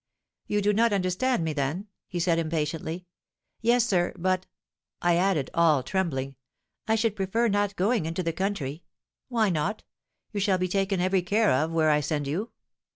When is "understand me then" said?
0.93-1.85